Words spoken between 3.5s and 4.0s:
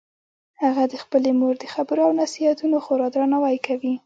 کوي